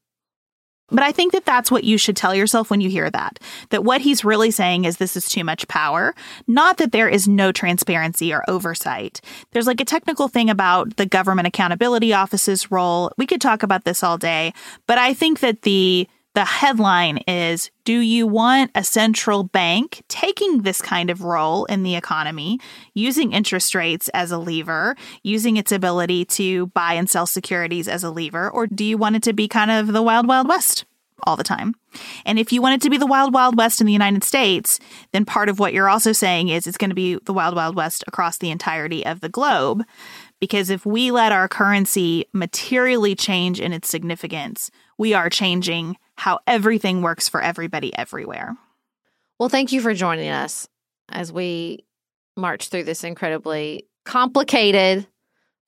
[0.91, 3.39] But I think that that's what you should tell yourself when you hear that.
[3.70, 6.14] That what he's really saying is this is too much power,
[6.47, 9.20] not that there is no transparency or oversight.
[9.53, 13.12] There's like a technical thing about the government accountability office's role.
[13.18, 14.53] We could talk about this all day,
[14.86, 20.62] but I think that the the headline is Do you want a central bank taking
[20.62, 22.61] this kind of role in the economy,
[22.95, 28.05] using interest rates as a lever, using its ability to buy and sell securities as
[28.05, 30.85] a lever, or do you want it to be kind of the wild, wild west?
[31.24, 31.74] all the time.
[32.24, 34.79] And if you want it to be the wild, wild west in the United States,
[35.12, 37.74] then part of what you're also saying is it's going to be the wild, wild
[37.74, 39.85] west across the entirety of the globe.
[40.41, 46.41] Because if we let our currency materially change in its significance, we are changing how
[46.49, 48.57] everything works for everybody everywhere.
[49.39, 50.69] Well, thank you for joining us
[51.09, 51.85] as we
[52.37, 55.07] march through this incredibly complicated,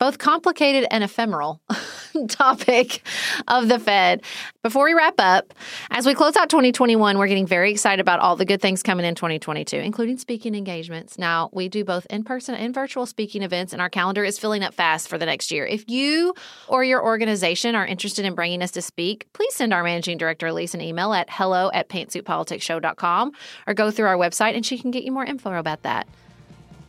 [0.01, 1.61] both complicated and ephemeral
[2.29, 3.03] topic
[3.47, 4.23] of the Fed.
[4.63, 5.53] Before we wrap up,
[5.91, 9.05] as we close out 2021, we're getting very excited about all the good things coming
[9.05, 11.19] in 2022, including speaking engagements.
[11.19, 14.63] Now, we do both in person and virtual speaking events, and our calendar is filling
[14.63, 15.67] up fast for the next year.
[15.67, 16.33] If you
[16.67, 20.47] or your organization are interested in bringing us to speak, please send our managing director,
[20.47, 23.33] Elise, an email at hello at pantsuitpoliticsshow.com
[23.67, 26.09] or go through our website and she can get you more info about that.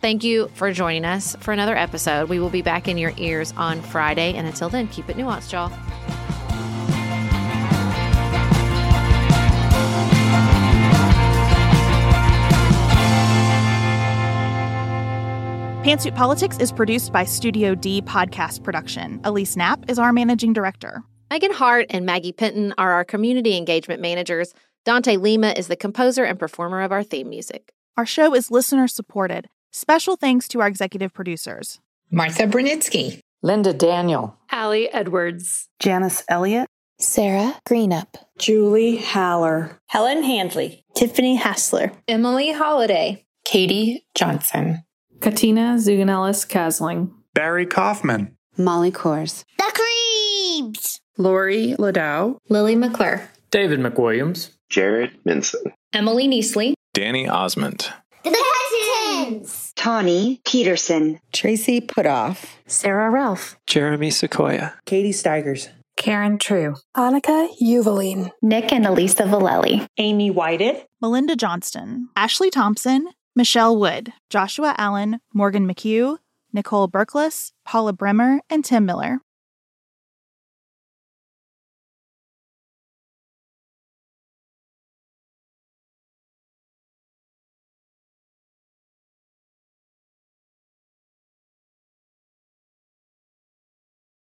[0.01, 2.27] Thank you for joining us for another episode.
[2.27, 4.33] We will be back in your ears on Friday.
[4.33, 5.69] And until then, keep it nuanced, y'all.
[15.83, 19.21] Pantsuit Politics is produced by Studio D Podcast Production.
[19.23, 21.03] Elise Knapp is our managing director.
[21.29, 24.53] Megan Hart and Maggie Penton are our community engagement managers.
[24.83, 27.71] Dante Lima is the composer and performer of our theme music.
[27.97, 29.47] Our show is listener supported.
[29.73, 31.79] Special thanks to our executive producers.
[32.11, 36.67] Martha Brunitsky, Linda Daniel, Allie Edwards, Janice Elliott,
[36.99, 44.83] Sarah Greenup, Julie Haller, Helen Handley, Tiffany Hassler, Emily Holiday, Katie Johnson,
[45.21, 54.49] Katina Zuganellis Kasling, Barry Kaufman, Molly Kors, The Creeps, Lori Ladow, Lily McClure, David McWilliams,
[54.69, 57.87] Jared Minson, Emily Neasley, Danny Osmond.
[59.21, 61.19] The Tawny Peterson.
[61.31, 62.43] Tracy Putoff.
[62.65, 63.55] Sarah Ralph.
[63.67, 64.73] Jeremy Sequoia.
[64.85, 65.69] Katie Steigers.
[65.95, 66.75] Karen True.
[66.97, 68.31] Annika Uvaline.
[68.41, 69.85] Nick and Elisa Valelli.
[69.99, 70.83] Amy Whited.
[71.01, 72.09] Melinda Johnston.
[72.15, 73.09] Ashley Thompson.
[73.35, 74.11] Michelle Wood.
[74.31, 75.19] Joshua Allen.
[75.35, 76.17] Morgan McHugh.
[76.51, 77.51] Nicole Berkless.
[77.63, 78.41] Paula Bremer.
[78.49, 79.19] And Tim Miller.